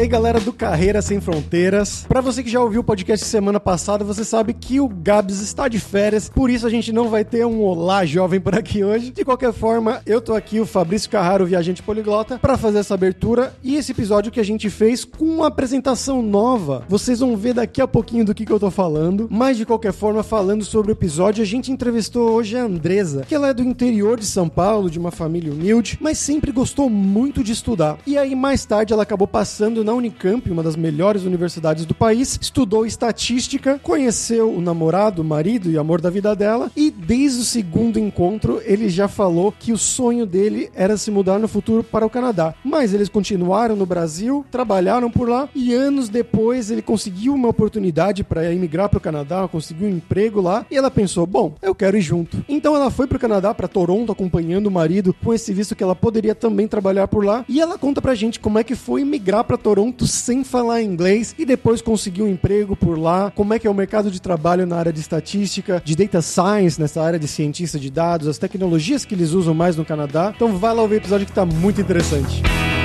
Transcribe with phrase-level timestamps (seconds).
[0.00, 2.06] aí, galera do Carreira Sem Fronteiras.
[2.08, 5.68] Para você que já ouviu o podcast semana passada, você sabe que o Gabs está
[5.68, 9.10] de férias, por isso a gente não vai ter um Olá Jovem por aqui hoje.
[9.10, 13.54] De qualquer forma, eu tô aqui, o Fabrício Carraro, viajante poliglota, para fazer essa abertura
[13.62, 16.82] e esse episódio que a gente fez com uma apresentação nova.
[16.88, 19.92] Vocês vão ver daqui a pouquinho do que, que eu tô falando, mas de qualquer
[19.92, 23.62] forma, falando sobre o episódio, a gente entrevistou hoje a Andresa, que ela é do
[23.62, 27.98] interior de São Paulo, de uma família humilde, mas sempre gostou muito de estudar.
[28.06, 32.38] E aí, mais tarde, ela acabou passando na Unicamp, uma das melhores universidades do país,
[32.40, 37.44] estudou estatística, conheceu o namorado, o marido e amor da vida dela, e desde o
[37.44, 42.06] segundo encontro ele já falou que o sonho dele era se mudar no futuro para
[42.06, 42.54] o Canadá.
[42.64, 48.22] Mas eles continuaram no Brasil, trabalharam por lá e anos depois ele conseguiu uma oportunidade
[48.22, 51.96] para emigrar para o Canadá, conseguiu um emprego lá e ela pensou: bom, eu quero
[51.96, 52.44] ir junto.
[52.48, 55.82] Então ela foi para o Canadá, para Toronto, acompanhando o marido com esse visto que
[55.82, 57.44] ela poderia também trabalhar por lá.
[57.48, 59.69] E ela conta pra gente como é que foi migrar para Toronto
[60.06, 63.74] sem falar inglês e depois conseguir um emprego por lá, como é que é o
[63.74, 67.90] mercado de trabalho na área de estatística, de data science, nessa área de cientista de
[67.90, 70.32] dados, as tecnologias que eles usam mais no Canadá.
[70.34, 72.42] Então vai lá ouvir o episódio que tá muito interessante.
[72.42, 72.79] hoje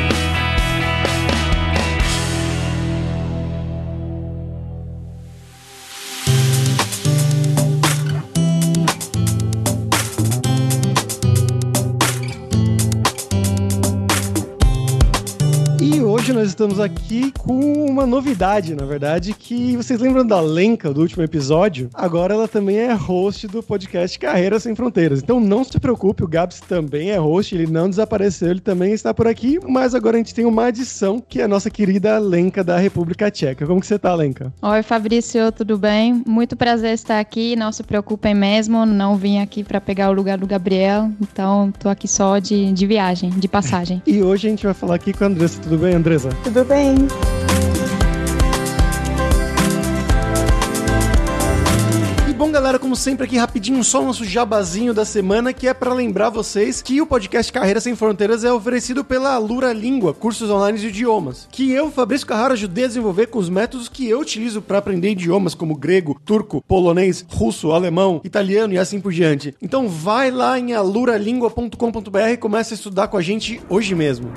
[16.36, 21.23] nós estamos aqui com uma novidade, na verdade, que vocês lembram da Lenka do último
[21.23, 21.89] episódio?
[21.94, 25.23] Agora ela também é host do podcast Carreira Sem Fronteiras.
[25.23, 29.13] Então não se preocupe, o Gabs também é host, ele não desapareceu, ele também está
[29.13, 32.66] por aqui, mas agora a gente tem uma adição, que é a nossa querida Lenka
[32.66, 33.66] da República Tcheca.
[33.66, 34.52] Como que você tá, Lenka?
[34.61, 36.22] Oi, Fabrício, tudo bem?
[36.28, 40.38] Muito prazer estar aqui, não se preocupem mesmo, não vim aqui para pegar o lugar
[40.38, 44.02] do Gabriel, então tô aqui só de, de viagem, de passagem.
[44.06, 46.24] e hoje a gente vai falar aqui com a Andressa, tudo bem, Andressa?
[46.43, 47.07] Tudo bem.
[52.45, 55.94] bom, galera, como sempre aqui rapidinho, só o nosso jabazinho da semana, que é para
[55.94, 60.77] lembrar vocês que o podcast Carreira Sem Fronteiras é oferecido pela Lura Língua, cursos online
[60.77, 64.61] de idiomas, que eu, Fabrício Carraro, ajudei a desenvolver com os métodos que eu utilizo
[64.61, 69.55] para aprender idiomas como grego, turco, polonês, russo, alemão, italiano e assim por diante.
[69.61, 74.29] Então vai lá em aluralingua.com.br e comece a estudar com a gente hoje mesmo.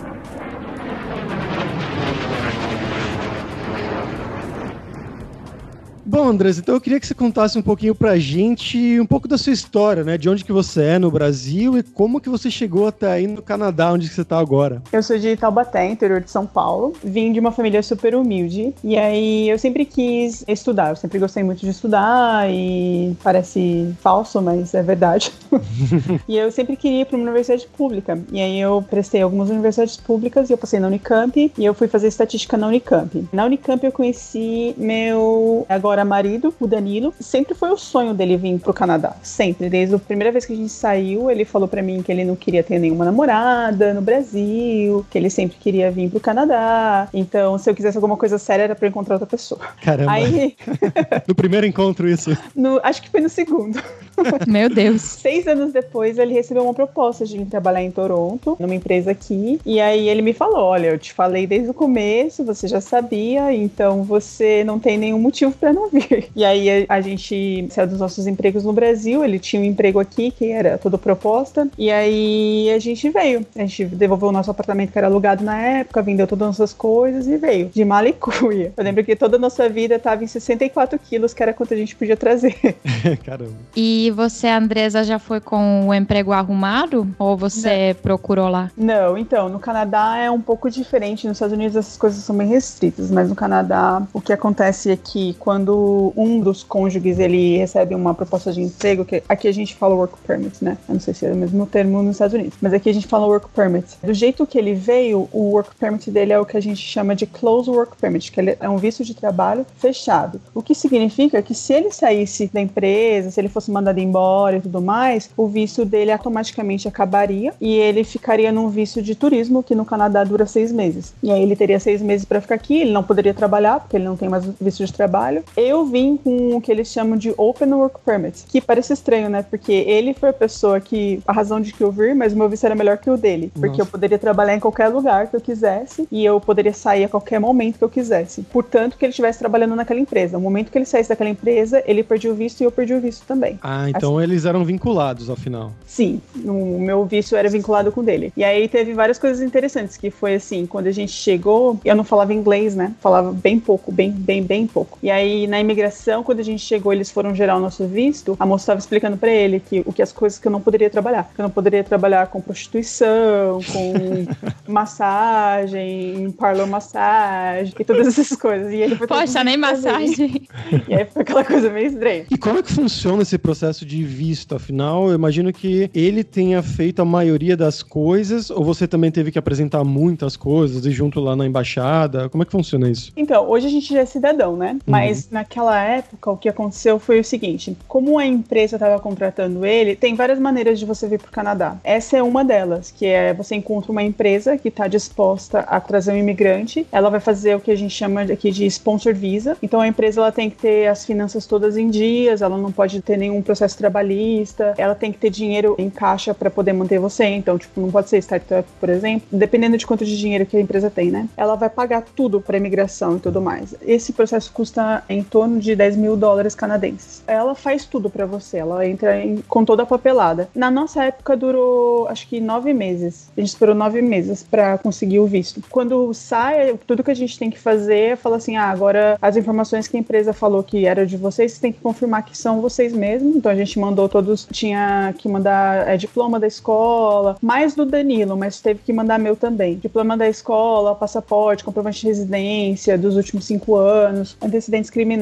[6.09, 9.37] Bom, Andrés, então eu queria que você contasse um pouquinho pra gente um pouco da
[9.37, 10.17] sua história, né?
[10.17, 13.43] De onde que você é no Brasil e como que você chegou até aí no
[13.43, 14.81] Canadá, onde que você tá agora.
[14.91, 16.95] Eu sou de Taubaté, interior de São Paulo.
[17.05, 20.89] Vim de uma família super humilde e aí eu sempre quis estudar.
[20.89, 25.31] Eu sempre gostei muito de estudar e parece falso, mas é verdade.
[26.27, 28.19] e eu sempre queria ir para uma universidade pública.
[28.33, 31.87] E aí eu prestei algumas universidades públicas e eu passei na Unicamp e eu fui
[31.87, 33.29] fazer estatística na Unicamp.
[33.31, 38.37] Na Unicamp eu conheci meu agora agora marido, o Danilo, sempre foi o sonho dele
[38.37, 39.17] vir pro Canadá.
[39.23, 39.69] Sempre.
[39.69, 42.37] Desde a primeira vez que a gente saiu, ele falou para mim que ele não
[42.37, 47.09] queria ter nenhuma namorada no Brasil, que ele sempre queria vir pro Canadá.
[47.13, 49.61] Então, se eu quisesse alguma coisa séria, era pra encontrar outra pessoa.
[49.83, 50.13] Caramba.
[50.13, 50.57] Aí...
[51.27, 52.37] no primeiro encontro, isso?
[52.55, 53.81] No, acho que foi no segundo.
[54.47, 55.03] Meu Deus.
[55.03, 59.61] Seis anos depois, ele recebeu uma proposta de vir trabalhar em Toronto, numa empresa aqui.
[59.65, 63.53] E aí ele me falou: Olha, eu te falei desde o começo, você já sabia,
[63.55, 66.29] então você não tem nenhum motivo para não vir.
[66.35, 69.99] E aí a, a gente saiu dos nossos empregos no Brasil, ele tinha um emprego
[69.99, 71.69] aqui, que era toda proposta.
[71.77, 73.45] E aí a gente veio.
[73.57, 76.75] A gente devolveu o nosso apartamento que era alugado na época, vendeu todas as nossas
[76.75, 77.67] coisas e veio.
[77.67, 78.73] De malicuia.
[78.77, 81.77] Eu lembro que toda a nossa vida estava em 64 quilos, que era quanto a
[81.77, 82.55] gente podia trazer.
[83.25, 83.53] Caramba.
[83.77, 87.07] E você, Andresa, já foi com o emprego arrumado?
[87.19, 88.03] Ou você Não.
[88.03, 88.71] procurou lá?
[88.77, 91.27] Não, então, no Canadá é um pouco diferente.
[91.27, 94.97] Nos Estados Unidos essas coisas são bem restritas, mas no Canadá o que acontece é
[94.97, 95.78] que quando
[96.17, 100.15] um dos cônjuges ele recebe uma proposta de emprego, que aqui a gente fala work
[100.27, 100.77] permit, né?
[100.89, 103.07] Eu não sei se é o mesmo termo nos Estados Unidos, mas aqui a gente
[103.07, 103.87] fala work permit.
[104.03, 107.15] Do jeito que ele veio, o work permit dele é o que a gente chama
[107.15, 110.41] de close work permit, que é um visto de trabalho fechado.
[110.55, 114.61] O que significa que se ele saísse da empresa, se ele fosse mandado embora e
[114.61, 119.75] tudo mais, o visto dele automaticamente acabaria e ele ficaria num visto de turismo que
[119.75, 121.15] no Canadá dura seis meses.
[121.23, 124.05] E aí ele teria seis meses para ficar aqui, ele não poderia trabalhar porque ele
[124.05, 125.43] não tem mais visto de trabalho.
[125.57, 129.29] E eu vim com o que eles chamam de Open Work Permit, que parece estranho,
[129.29, 129.43] né?
[129.43, 132.49] Porque ele foi a pessoa que, a razão de que eu vir, mas o meu
[132.49, 133.51] visto era melhor que o dele.
[133.55, 133.83] Porque Nossa.
[133.83, 137.39] eu poderia trabalhar em qualquer lugar que eu quisesse e eu poderia sair a qualquer
[137.39, 138.43] momento que eu quisesse.
[138.43, 140.37] Portanto, que ele estivesse trabalhando naquela empresa.
[140.37, 143.01] No momento que ele saísse daquela empresa, ele perdia o visto e eu perdi o
[143.01, 143.59] visto também.
[143.63, 145.73] Ah, então eles eram vinculados, afinal.
[145.87, 148.33] Sim, o meu visto era vinculado com o dele.
[148.37, 152.05] E aí teve várias coisas interessantes, que foi assim, quando a gente chegou, eu não
[152.05, 152.95] falava inglês, né?
[153.01, 154.99] Falava bem pouco, bem, bem, bem pouco.
[155.03, 158.47] E aí na imigração, quando a gente chegou, eles foram gerar o nosso visto, a
[158.47, 161.31] moça estava explicando pra ele que o que as coisas que eu não poderia trabalhar.
[161.35, 164.27] Que eu não poderia trabalhar com prostituição, com
[164.71, 168.73] massagem, parlor massagem e todas essas coisas.
[168.73, 170.43] E ele foi Poxa, nem massagem.
[170.87, 172.27] E aí foi aquela coisa meio estranha.
[172.31, 174.55] E como é que funciona esse processo de visto?
[174.55, 179.33] Afinal, eu imagino que ele tenha feito a maioria das coisas, ou você também teve
[179.33, 182.29] que apresentar muitas coisas e junto lá na embaixada?
[182.29, 183.13] Como é que funciona isso?
[183.17, 184.79] Então, hoje a gente já é cidadão, né?
[184.87, 189.97] Mas naquela época, o que aconteceu foi o seguinte: como a empresa estava contratando ele,
[189.97, 191.77] tem várias maneiras de você vir para o Canadá.
[191.83, 196.13] Essa é uma delas, que é você encontra uma empresa que está disposta a trazer
[196.13, 196.87] um imigrante.
[196.93, 199.57] Ela vai fazer o que a gente chama aqui de sponsor visa.
[199.63, 203.01] Então a empresa ela tem que ter as finanças todas em dias, ela não pode
[203.01, 207.25] ter nenhum processo trabalhista, ela tem que ter dinheiro em caixa para poder manter você.
[207.25, 210.61] Então, tipo, não pode ser startup, por exemplo, dependendo de quanto de dinheiro que a
[210.61, 211.29] empresa tem, né?
[211.37, 213.75] Ela vai pagar tudo para imigração e tudo mais.
[213.83, 217.23] Esse processo custa em torno de 10 mil dólares canadenses.
[217.27, 220.49] Ela faz tudo para você, ela entra em- com toda a papelada.
[220.55, 223.29] Na nossa época durou, acho que nove meses.
[223.37, 225.63] A gente esperou nove meses para conseguir o visto.
[225.71, 229.37] Quando sai, tudo que a gente tem que fazer é falar assim: ah, agora as
[229.37, 232.93] informações que a empresa falou que era de vocês, têm que confirmar que são vocês
[232.93, 233.37] mesmos.
[233.37, 238.37] Então a gente mandou todos, tinha que mandar é, diploma da escola, mais do Danilo,
[238.37, 239.77] mas teve que mandar meu também.
[239.77, 245.18] Diploma da escola, passaporte, comprovante de residência dos últimos cinco anos, antecedentes criminais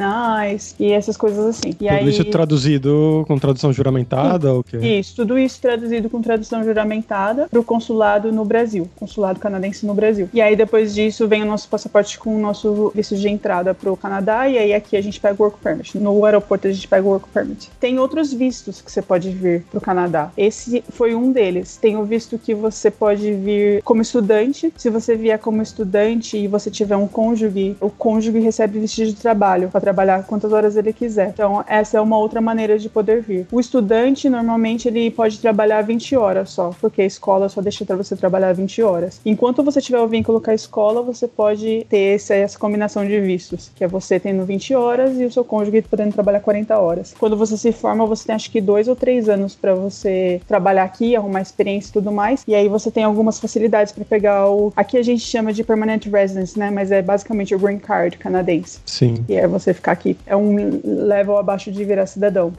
[0.79, 1.71] e essas coisas assim.
[1.71, 2.09] E Tudo aí...
[2.09, 4.77] isso traduzido com tradução juramentada ou o quê?
[4.79, 9.95] Isso, tudo isso traduzido com tradução juramentada para o consulado no Brasil, consulado canadense no
[9.95, 10.29] Brasil.
[10.33, 13.91] E aí depois disso vem o nosso passaporte com o nosso visto de entrada para
[13.91, 15.99] o Canadá e aí aqui a gente pega o work permit.
[15.99, 17.71] No aeroporto a gente pega o work permit.
[17.81, 20.31] Tem outros vistos que você pode vir para o Canadá.
[20.37, 21.77] Esse foi um deles.
[21.77, 24.73] Tem o visto que você pode vir como estudante.
[24.77, 29.15] Se você vier como estudante e você tiver um cônjuge, o cônjuge recebe visto de
[29.15, 31.29] trabalho para trabalhar quantas horas ele quiser.
[31.29, 33.47] Então essa é uma outra maneira de poder vir.
[33.53, 37.94] O estudante normalmente ele pode trabalhar 20 horas só, porque a escola só deixa para
[37.94, 39.21] você trabalhar 20 horas.
[39.25, 43.21] Enquanto você tiver o vínculo com a escola, você pode ter essa, essa combinação de
[43.21, 47.15] vistos, que é você tendo 20 horas e o seu cônjuge podendo trabalhar 40 horas.
[47.17, 50.83] Quando você se forma, você tem acho que dois ou três anos para você trabalhar
[50.83, 52.43] aqui, arrumar experiência e tudo mais.
[52.47, 54.73] E aí você tem algumas facilidades para pegar o.
[54.75, 56.71] Aqui a gente chama de permanent residence, né?
[56.71, 58.81] Mas é basicamente o green card canadense.
[58.85, 59.25] Sim.
[59.29, 60.17] E é você ficar aqui.
[60.26, 62.52] É um level abaixo de virar cidadão.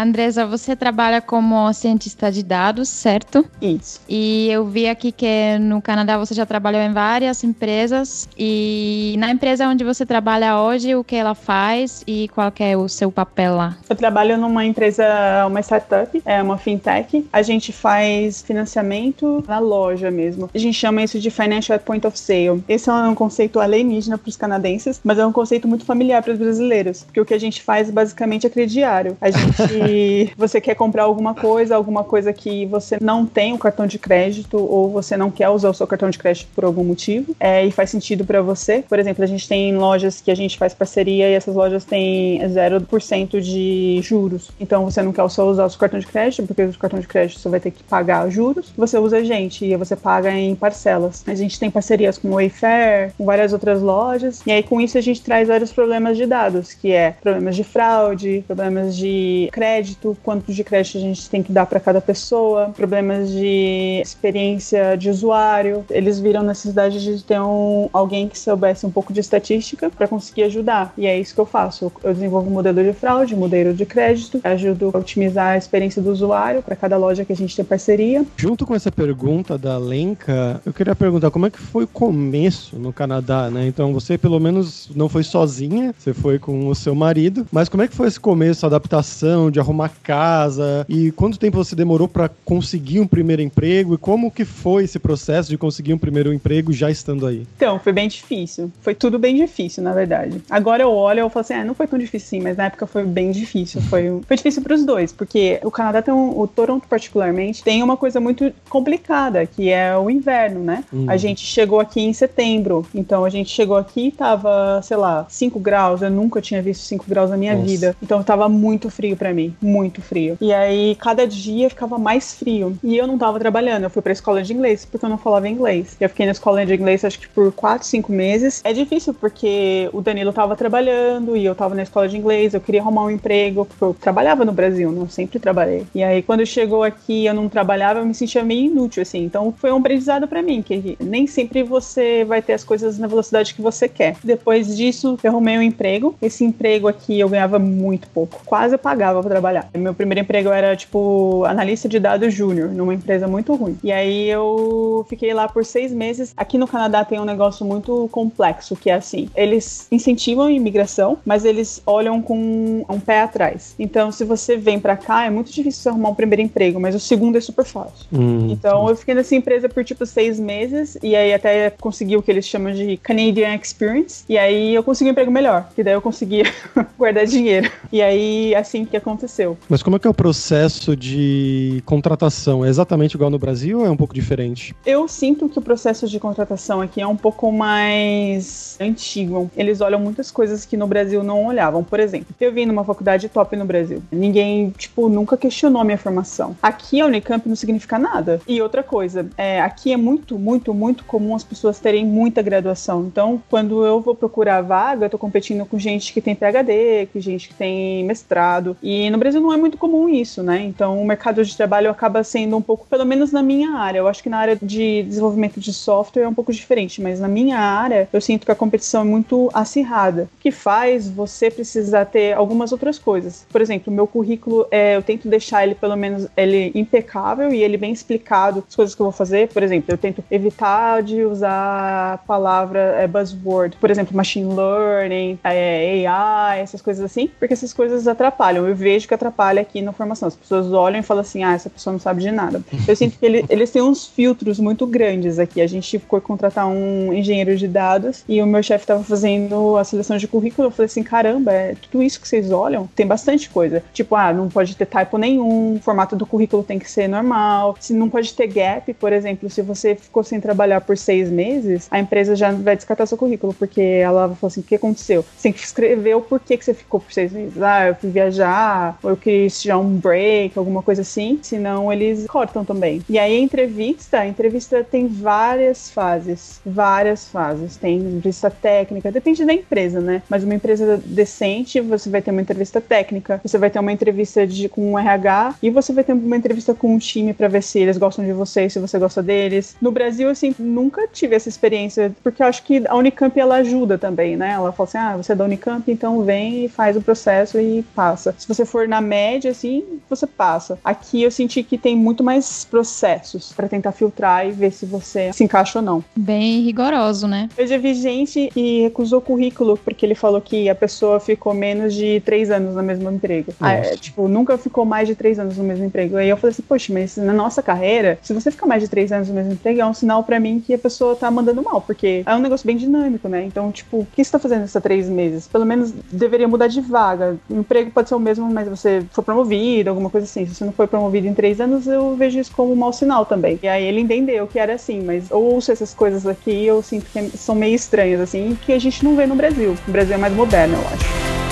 [0.00, 3.44] Andresa, você trabalha como cientista de dados, certo?
[3.60, 4.00] Isso.
[4.08, 8.28] E eu vi aqui que no Canadá você já trabalhou em várias empresas.
[8.38, 12.76] E na empresa onde você trabalha hoje, o que ela faz e qual que é
[12.76, 13.76] o seu papel lá?
[13.88, 15.04] Eu trabalho numa empresa,
[15.46, 17.26] uma startup, é uma fintech.
[17.32, 20.48] A gente faz financiamento na loja mesmo.
[20.54, 22.62] A gente chama isso de financial at point of sale.
[22.68, 26.32] Esse é um conceito alienígena para os canadenses, mas é um conceito muito familiar para
[26.32, 29.16] os brasileiros, porque o que a gente faz basicamente é crediário.
[29.20, 29.87] A gente,
[30.36, 34.58] você quer comprar alguma coisa, alguma coisa que você não tem o cartão de crédito
[34.58, 37.70] ou você não quer usar o seu cartão de crédito por algum motivo, é, e
[37.70, 38.84] faz sentido para você.
[38.88, 42.40] Por exemplo, a gente tem lojas que a gente faz parceria e essas lojas têm
[42.40, 44.50] 0% de juros.
[44.60, 47.06] Então você não quer só usar o seu cartão de crédito, porque o cartão de
[47.06, 48.72] crédito você vai ter que pagar juros.
[48.76, 51.24] Você usa a gente e você paga em parcelas.
[51.26, 54.98] A gente tem parcerias com o Wayfair, com várias outras lojas, e aí com isso
[54.98, 59.77] a gente traz vários problemas de dados, que é problemas de fraude, problemas de crédito,
[60.22, 65.10] quanto de crédito a gente tem que dar para cada pessoa, problemas de experiência de
[65.10, 65.84] usuário.
[65.90, 70.44] Eles viram necessidade de ter um, alguém que soubesse um pouco de estatística para conseguir
[70.44, 70.92] ajudar.
[70.96, 71.92] E é isso que eu faço.
[72.02, 76.10] Eu desenvolvo um modelo de fraude, modelo de crédito, ajudo a otimizar a experiência do
[76.10, 78.24] usuário para cada loja que a gente tem parceria.
[78.36, 82.76] Junto com essa pergunta da Lenka, eu queria perguntar como é que foi o começo
[82.78, 83.66] no Canadá, né?
[83.66, 87.82] Então você pelo menos não foi sozinha, você foi com o seu marido, mas como
[87.82, 90.84] é que foi esse começo, a adaptação de arrumar casa?
[90.88, 93.94] E quanto tempo você demorou para conseguir um primeiro emprego?
[93.94, 97.46] E como que foi esse processo de conseguir um primeiro emprego já estando aí?
[97.56, 98.70] Então, foi bem difícil.
[98.80, 100.42] Foi tudo bem difícil, na verdade.
[100.50, 102.86] Agora eu olho e falo assim, ah, não foi tão difícil sim, mas na época
[102.86, 103.80] foi bem difícil.
[103.82, 107.82] Foi, foi difícil para os dois, porque o Canadá tem um, o Toronto particularmente tem
[107.82, 110.84] uma coisa muito complicada, que é o inverno, né?
[110.92, 111.06] Uhum.
[111.08, 115.26] A gente chegou aqui em setembro, então a gente chegou aqui e tava, sei lá,
[115.28, 116.02] 5 graus.
[116.02, 117.66] Eu nunca tinha visto 5 graus na minha Nossa.
[117.66, 117.96] vida.
[118.02, 120.36] Então tava muito frio para mim, muito frio.
[120.40, 122.76] E aí cada dia ficava mais frio.
[122.82, 125.48] E eu não tava trabalhando, eu fui pra escola de inglês porque eu não falava
[125.48, 125.96] inglês.
[126.00, 128.60] Eu fiquei na escola de inglês acho que por 4, 5 meses.
[128.64, 132.60] É difícil porque o Danilo tava trabalhando e eu tava na escola de inglês, eu
[132.60, 135.86] queria arrumar um emprego, porque eu trabalhava no Brasil, não sempre trabalhei.
[135.94, 139.24] E aí quando chegou aqui eu não trabalhava, eu me sentia meio inútil assim.
[139.24, 143.06] Então foi um aprendizado para mim, que nem sempre você vai ter as coisas na
[143.06, 144.16] velocidade que você quer.
[144.22, 146.14] Depois disso, eu arrumei um emprego.
[146.20, 149.47] Esse emprego aqui eu ganhava muito pouco, quase eu pagava para trabalhar.
[149.76, 153.78] Meu primeiro emprego era tipo analista de dados júnior, numa empresa muito ruim.
[153.82, 156.32] E aí eu fiquei lá por seis meses.
[156.36, 161.18] Aqui no Canadá tem um negócio muito complexo, que é assim: eles incentivam a imigração,
[161.24, 163.74] mas eles olham com um pé atrás.
[163.78, 166.94] Então, se você vem para cá, é muito difícil você arrumar um primeiro emprego, mas
[166.94, 168.06] o segundo é super fácil.
[168.12, 172.22] Hum, então, eu fiquei nessa empresa por tipo seis meses, e aí até consegui o
[172.22, 175.94] que eles chamam de Canadian Experience, e aí eu consegui um emprego melhor, e daí
[175.94, 176.44] eu conseguia
[176.98, 177.70] guardar dinheiro.
[177.92, 179.27] E aí, assim que aconteceu.
[179.68, 182.64] Mas como é que é o processo de contratação?
[182.64, 184.74] É exatamente igual no Brasil ou é um pouco diferente?
[184.84, 189.50] Eu sinto que o processo de contratação aqui é um pouco mais antigo.
[189.56, 191.84] Eles olham muitas coisas que no Brasil não olhavam.
[191.84, 194.02] Por exemplo, eu vim numa faculdade top no Brasil.
[194.10, 196.56] Ninguém, tipo, nunca questionou a minha formação.
[196.62, 198.40] Aqui a Unicamp não significa nada.
[198.46, 203.04] E outra coisa, é, aqui é muito, muito, muito comum as pessoas terem muita graduação.
[203.06, 207.20] Então, quando eu vou procurar vaga, eu tô competindo com gente que tem PhD, com
[207.20, 208.76] gente que tem mestrado.
[208.82, 210.62] E no Brasil não é muito comum isso, né?
[210.62, 213.98] Então, o mercado de trabalho acaba sendo um pouco, pelo menos na minha área.
[213.98, 217.28] Eu acho que na área de desenvolvimento de software é um pouco diferente, mas na
[217.28, 222.34] minha área eu sinto que a competição é muito acirrada, que faz você precisar ter
[222.34, 223.46] algumas outras coisas.
[223.50, 227.62] Por exemplo, o meu currículo, é, eu tento deixar ele pelo menos ele impecável e
[227.62, 229.48] ele bem explicado as coisas que eu vou fazer.
[229.48, 235.38] Por exemplo, eu tento evitar de usar a palavra é, buzzword, por exemplo, machine learning,
[235.42, 238.66] é, AI, essas coisas assim, porque essas coisas atrapalham.
[238.66, 240.28] Eu vejo que atrapalha aqui na formação.
[240.28, 242.62] As pessoas olham e falam assim, ah, essa pessoa não sabe de nada.
[242.86, 245.60] Eu sinto que ele, eles têm uns filtros muito grandes aqui.
[245.60, 249.84] A gente foi contratar um engenheiro de dados e o meu chefe estava fazendo a
[249.84, 250.68] seleção de currículo.
[250.68, 252.88] Eu falei assim, caramba, é tudo isso que vocês olham?
[252.94, 253.82] Tem bastante coisa.
[253.92, 257.76] Tipo, ah, não pode ter typo nenhum, o formato do currículo tem que ser normal.
[257.80, 261.88] Se não pode ter gap, por exemplo, se você ficou sem trabalhar por seis meses,
[261.90, 265.22] a empresa já vai descartar seu currículo, porque ela vai falar assim, o que aconteceu?
[265.22, 267.60] Você tem que escrever o porquê que você ficou por seis meses.
[267.62, 271.38] Ah, eu fui viajar, ou eu quis tirar um break, alguma coisa assim.
[271.42, 273.02] Senão eles cortam também.
[273.08, 276.60] E aí a entrevista, a entrevista tem várias fases.
[276.64, 277.76] Várias fases.
[277.76, 280.22] Tem entrevista técnica, depende da empresa, né?
[280.28, 284.46] Mas uma empresa decente, você vai ter uma entrevista técnica, você vai ter uma entrevista
[284.46, 287.62] de, com um RH e você vai ter uma entrevista com um time para ver
[287.62, 289.76] se eles gostam de você, se você gosta deles.
[289.80, 293.98] No Brasil, assim, nunca tive essa experiência, porque eu acho que a Unicamp ela ajuda
[293.98, 294.52] também, né?
[294.52, 297.82] Ela fala assim: ah, você é da Unicamp, então vem e faz o processo e
[297.94, 298.34] passa.
[298.38, 300.78] Se você for na média, assim, você passa.
[300.82, 305.30] Aqui eu senti que tem muito mais processos para tentar filtrar e ver se você
[305.32, 306.02] se encaixa ou não.
[306.16, 307.50] Bem rigoroso, né?
[307.56, 311.92] Eu já vi gente que recusou currículo porque ele falou que a pessoa ficou menos
[311.94, 313.52] de três anos no mesmo emprego.
[313.60, 316.16] Ah, é, tipo, nunca ficou mais de três anos no mesmo emprego.
[316.16, 319.12] Aí eu falei assim, poxa, mas na nossa carreira, se você ficar mais de três
[319.12, 321.82] anos no mesmo emprego, é um sinal para mim que a pessoa tá mandando mal,
[321.82, 323.44] porque é um negócio bem dinâmico, né?
[323.44, 325.46] Então, tipo, o que você tá fazendo esses três meses?
[325.46, 327.36] Pelo menos deveria mudar de vaga.
[327.50, 328.77] O emprego pode ser o mesmo, mas você
[329.10, 330.46] foi promovido, alguma coisa assim.
[330.46, 333.26] Se você não foi promovido em três anos, eu vejo isso como um mau sinal
[333.26, 333.58] também.
[333.62, 337.36] E aí ele entendeu que era assim, mas ouço essas coisas aqui eu sinto que
[337.36, 339.76] são meio estranhas, assim, que a gente não vê no Brasil.
[339.86, 341.47] O Brasil é mais moderno, eu acho.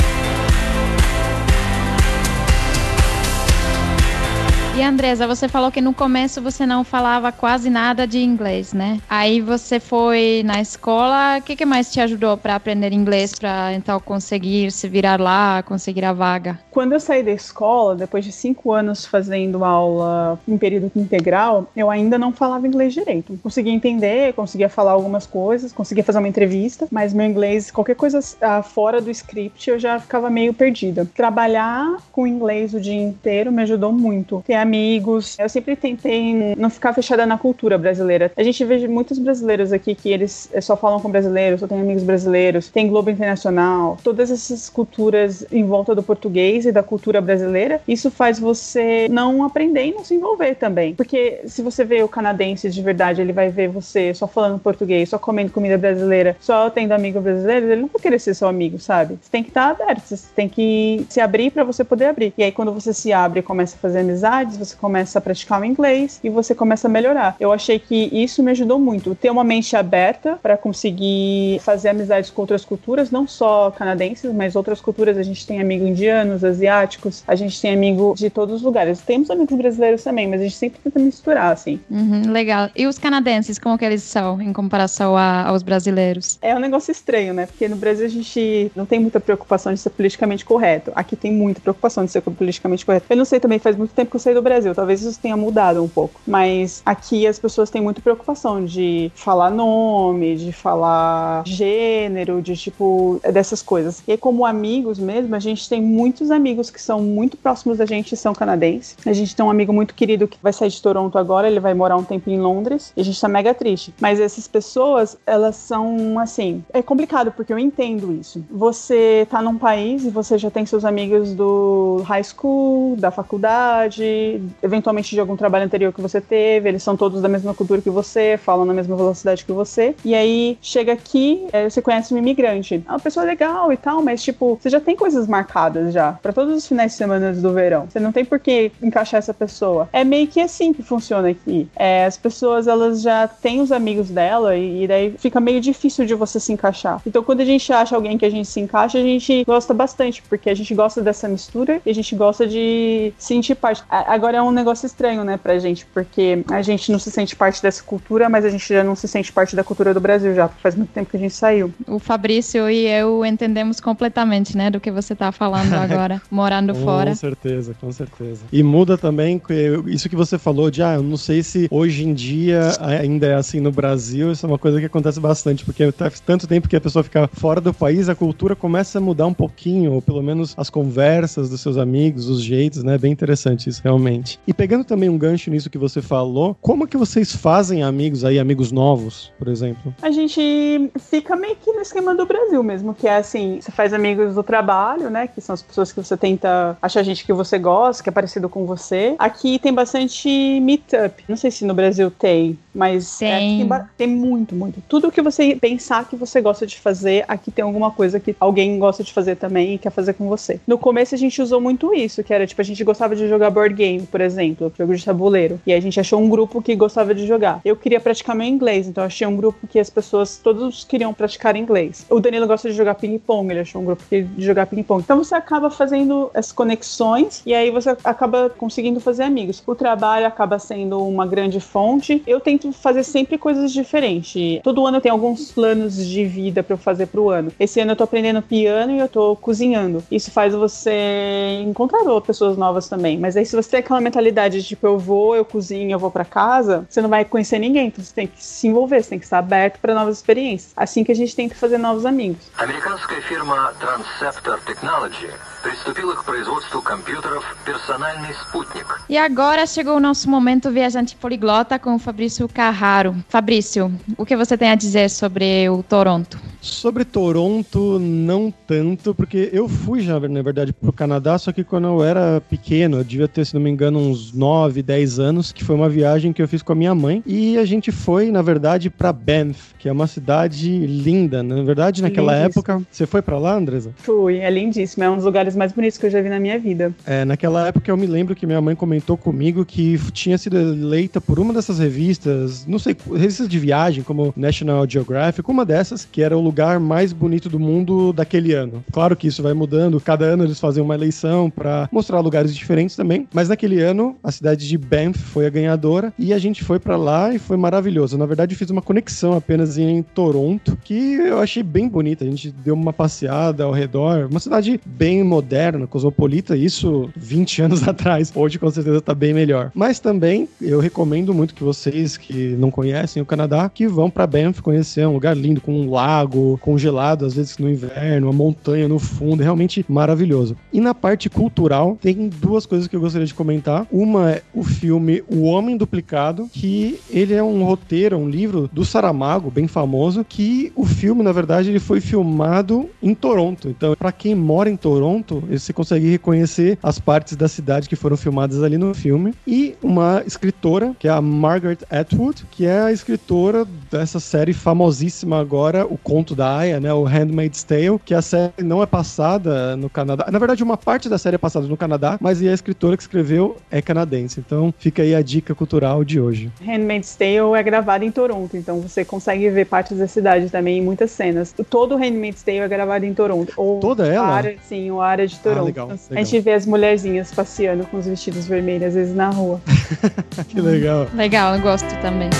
[4.76, 9.00] E Andresa, você falou que no começo você não falava quase nada de inglês, né?
[9.08, 13.72] Aí você foi na escola, o que, que mais te ajudou para aprender inglês, para
[13.72, 16.58] então conseguir se virar lá, conseguir a vaga?
[16.70, 21.90] Quando eu saí da escola, depois de cinco anos fazendo aula em período integral, eu
[21.90, 23.40] ainda não falava inglês direito.
[23.42, 28.20] Conseguia entender, conseguia falar algumas coisas, conseguia fazer uma entrevista, mas meu inglês, qualquer coisa
[28.42, 31.08] ah, fora do script, eu já ficava meio perdida.
[31.14, 34.44] Trabalhar com inglês o dia inteiro me ajudou muito.
[34.46, 35.36] Ter amigos.
[35.38, 38.32] Eu sempre tentei não ficar fechada na cultura brasileira.
[38.36, 42.02] A gente vê muitos brasileiros aqui que eles só falam com brasileiros, só tem amigos
[42.02, 47.80] brasileiros, tem Globo Internacional, todas essas culturas em volta do português e da cultura brasileira.
[47.86, 50.94] Isso faz você não aprender e não se envolver também.
[50.94, 55.08] Porque se você vê o canadense de verdade, ele vai ver você só falando português,
[55.08, 58.78] só comendo comida brasileira, só tendo amigo brasileiro, ele não vai querer ser seu amigo,
[58.78, 59.18] sabe?
[59.20, 62.32] Você tem que estar aberto, você tem que se abrir para você poder abrir.
[62.36, 65.60] E aí, quando você se abre e começa a fazer amizades, você começa a praticar
[65.60, 67.36] o inglês e você começa a melhorar.
[67.38, 69.14] Eu achei que isso me ajudou muito.
[69.14, 74.56] Ter uma mente aberta para conseguir fazer amizades com outras culturas, não só canadenses, mas
[74.56, 75.16] outras culturas.
[75.18, 79.00] A gente tem amigos indianos, asiáticos, a gente tem amigo de todos os lugares.
[79.00, 81.80] Temos amigos brasileiros também, mas a gente sempre tenta misturar, assim.
[81.90, 82.70] Uhum, legal.
[82.74, 86.38] E os canadenses, como que eles são em comparação a, aos brasileiros?
[86.42, 87.46] É um negócio estranho, né?
[87.46, 90.92] Porque no Brasil a gente não tem muita preocupação de ser politicamente correto.
[90.94, 93.06] Aqui tem muita preocupação de ser politicamente correto.
[93.10, 95.36] Eu não sei também, faz muito tempo que eu saí do Brasil, talvez isso tenha
[95.36, 96.20] mudado um pouco.
[96.26, 103.20] Mas aqui as pessoas têm muita preocupação de falar nome, de falar gênero, de tipo,
[103.32, 104.02] dessas coisas.
[104.06, 108.12] E como amigos mesmo, a gente tem muitos amigos que são muito próximos da gente
[108.12, 108.96] e são canadenses.
[109.04, 111.74] A gente tem um amigo muito querido que vai sair de Toronto agora, ele vai
[111.74, 113.92] morar um tempo em Londres, e a gente tá mega triste.
[114.00, 118.44] Mas essas pessoas, elas são assim, é complicado porque eu entendo isso.
[118.50, 124.25] Você tá num país e você já tem seus amigos do high school, da faculdade,
[124.62, 127.90] eventualmente de algum trabalho anterior que você teve, eles são todos da mesma cultura que
[127.90, 129.94] você, falam na mesma velocidade que você.
[130.04, 132.82] E aí chega aqui, é, você conhece um imigrante.
[132.86, 136.32] É uma pessoa legal e tal, mas tipo, você já tem coisas marcadas já para
[136.32, 137.86] todos os finais de semana do verão.
[137.88, 139.88] Você não tem por que encaixar essa pessoa.
[139.92, 141.68] É meio que assim que funciona aqui.
[141.76, 146.04] É, as pessoas elas já têm os amigos dela e, e daí fica meio difícil
[146.04, 147.00] de você se encaixar.
[147.06, 150.22] Então quando a gente acha alguém que a gente se encaixa, a gente gosta bastante,
[150.22, 153.82] porque a gente gosta dessa mistura e a gente gosta de sentir parte.
[154.16, 157.62] Agora é um negócio estranho, né, pra gente, porque a gente não se sente parte
[157.62, 160.48] dessa cultura, mas a gente já não se sente parte da cultura do Brasil já,
[160.48, 161.70] porque faz muito tempo que a gente saiu.
[161.86, 166.80] O Fabrício e eu entendemos completamente, né, do que você tá falando agora, morando com
[166.80, 167.10] fora.
[167.10, 168.40] Com certeza, com certeza.
[168.50, 169.38] E muda também
[169.86, 173.34] isso que você falou de, ah, eu não sei se hoje em dia ainda é
[173.34, 176.76] assim no Brasil, isso é uma coisa que acontece bastante, porque faz tanto tempo que
[176.76, 180.22] a pessoa fica fora do país, a cultura começa a mudar um pouquinho, ou pelo
[180.22, 182.96] menos as conversas dos seus amigos, os jeitos, né?
[182.96, 184.05] Bem interessante isso, realmente.
[184.46, 188.38] E pegando também um gancho nisso que você falou, como que vocês fazem amigos aí,
[188.38, 189.94] amigos novos, por exemplo?
[190.02, 193.92] A gente fica meio que no esquema do Brasil mesmo, que é assim, você faz
[193.92, 195.26] amigos do trabalho, né?
[195.26, 198.48] Que são as pessoas que você tenta achar gente que você gosta, que é parecido
[198.48, 199.14] com você.
[199.18, 200.28] Aqui tem bastante
[200.60, 201.24] meetup.
[201.28, 204.82] Não sei se no Brasil tem, mas tem, é, tem, tem, muito, muito.
[204.88, 208.78] Tudo que você pensar que você gosta de fazer, aqui tem alguma coisa que alguém
[208.78, 210.60] gosta de fazer também e quer fazer com você.
[210.66, 213.50] No começo a gente usou muito isso, que era tipo, a gente gostava de jogar
[213.50, 215.60] board game, por exemplo, jogo de tabuleiro.
[215.66, 217.60] E a gente achou um grupo que gostava de jogar.
[217.64, 221.56] Eu queria praticar meu inglês, então achei um grupo que as pessoas, todos queriam praticar
[221.56, 222.04] inglês.
[222.10, 225.02] O Danilo gosta de jogar ping-pong, ele achou um grupo que de jogar ping-pong.
[225.02, 229.62] Então você acaba fazendo as conexões e aí você acaba conseguindo fazer amigos.
[229.66, 232.22] O trabalho acaba sendo uma grande fonte.
[232.26, 234.60] Eu tento fazer sempre coisas diferentes.
[234.62, 237.52] Todo ano eu tenho alguns planos de vida para eu fazer pro ano.
[237.58, 240.02] Esse ano eu tô aprendendo piano e eu tô cozinhando.
[240.10, 243.18] Isso faz você encontrar pessoas novas também.
[243.18, 246.25] Mas aí se você aquela mentalidade de tipo, eu vou, eu cozinho, eu vou para
[246.25, 247.87] casa, você não vai conhecer ninguém.
[247.87, 250.73] Então você tem que se envolver, você tem que estar aberto para novas experiências.
[250.75, 252.49] Assim que a gente tem que fazer novos amigos.
[252.57, 255.29] Американская фирма Transceptor Technology
[255.61, 258.85] приступила к производству компьютеров «Персональный спутник».
[259.07, 263.15] E agora chegou o nosso momento viajante poliglota com o Fabrício Carraro.
[263.29, 266.44] Fabrício, o que você tem a dizer sobre o Toronto?
[266.66, 271.86] Sobre Toronto, não tanto, porque eu fui já, na verdade, pro Canadá, só que quando
[271.86, 275.62] eu era pequeno, eu devia ter, se não me engano, uns 9, 10 anos, que
[275.62, 278.42] foi uma viagem que eu fiz com a minha mãe, e a gente foi, na
[278.42, 281.40] verdade, para Banff, que é uma cidade linda.
[281.40, 282.60] Na verdade, naquela lindíssimo.
[282.60, 283.92] época, você foi para lá, Andresa?
[283.98, 286.58] Fui, é lindíssimo, é um dos lugares mais bonitos que eu já vi na minha
[286.58, 286.92] vida.
[287.06, 291.20] É, naquela época eu me lembro que minha mãe comentou comigo que tinha sido eleita
[291.20, 296.20] por uma dessas revistas, não sei, revistas de viagem, como National Geographic, uma dessas, que
[296.22, 298.84] era o lugar mais bonito do mundo daquele ano.
[298.92, 302.96] Claro que isso vai mudando, cada ano eles fazem uma eleição para mostrar lugares diferentes
[302.96, 306.78] também, mas naquele ano a cidade de Banff foi a ganhadora e a gente foi
[306.78, 308.18] para lá e foi maravilhoso.
[308.18, 312.24] Na verdade, eu fiz uma conexão apenas em Toronto, que eu achei bem bonita.
[312.24, 317.86] A gente deu uma passeada ao redor, uma cidade bem moderna, cosmopolita, isso 20 anos
[317.86, 318.32] atrás.
[318.34, 319.70] Hoje com certeza tá bem melhor.
[319.74, 324.26] Mas também eu recomendo muito que vocês que não conhecem o Canadá, que vão para
[324.26, 328.88] Banff conhecer um lugar lindo com um lago, congelado, às vezes no inverno, a montanha
[328.88, 330.56] no fundo, é realmente maravilhoso.
[330.72, 333.86] E na parte cultural, tem duas coisas que eu gostaria de comentar.
[333.90, 338.84] Uma é o filme O Homem Duplicado, que ele é um roteiro, um livro do
[338.84, 343.68] Saramago, bem famoso, que o filme, na verdade, ele foi filmado em Toronto.
[343.68, 348.16] Então, para quem mora em Toronto, você consegue reconhecer as partes da cidade que foram
[348.16, 349.34] filmadas ali no filme.
[349.46, 355.38] E uma escritora, que é a Margaret Atwood, que é a escritora dessa série famosíssima
[355.40, 359.76] agora, O Conto da Aya, né, o Handmaid's Tale, que a série não é passada
[359.76, 360.26] no Canadá.
[360.30, 363.56] Na verdade, uma parte da série é passada no Canadá, mas a escritora que escreveu
[363.70, 364.40] é canadense.
[364.40, 366.50] Então, fica aí a dica cultural de hoje.
[366.60, 370.82] Handmaid's Tale é gravado em Toronto, então você consegue ver partes da cidade também em
[370.82, 371.54] muitas cenas.
[371.68, 373.52] Todo o Handmaid's Tale é gravado em Toronto.
[373.56, 374.26] Ou Toda ela?
[374.26, 375.60] A área, sim, a área de Toronto.
[375.60, 376.06] Ah, legal, legal.
[376.10, 379.60] A gente vê as mulherzinhas passeando com os vestidos vermelhos, às vezes, na rua.
[380.48, 381.06] que legal.
[381.14, 382.30] Legal, eu gosto também.